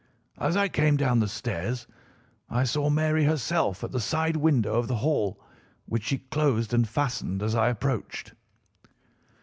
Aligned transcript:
As 0.39 0.57
I 0.57 0.67
came 0.67 0.97
down 0.97 1.19
the 1.19 1.27
stairs 1.27 1.85
I 2.49 2.63
saw 2.63 2.89
Mary 2.89 3.23
herself 3.25 3.83
at 3.83 3.91
the 3.91 3.99
side 3.99 4.35
window 4.35 4.73
of 4.73 4.87
the 4.87 4.95
hall, 4.95 5.39
which 5.85 6.05
she 6.05 6.17
closed 6.17 6.73
and 6.73 6.89
fastened 6.89 7.43
as 7.43 7.53
I 7.53 7.69
approached. 7.69 8.33